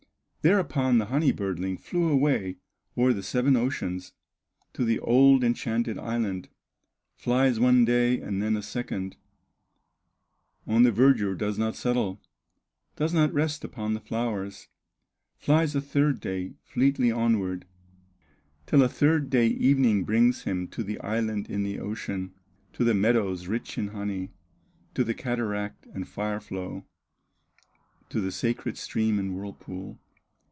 [0.43, 2.55] Thereupon the honey birdling Flies away
[2.97, 4.13] o'er seven oceans,
[4.73, 6.49] To the old enchanted island;
[7.15, 9.17] Flies one day, and then a second,
[10.65, 12.19] On the verdure does not settle,
[12.95, 14.67] Does not rest upon the flowers;
[15.37, 17.65] Flies a third day, fleetly onward,
[18.65, 22.33] Till a third day evening brings him To the island in the ocean,
[22.73, 24.31] To the meadows rich in honey,
[24.95, 26.85] To the cataract and fire flow,
[28.09, 29.99] To the sacred stream and whirlpool.